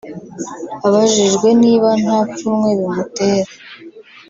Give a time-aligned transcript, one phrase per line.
[0.87, 3.51] Abajijwe niba nta pfunwe bimutera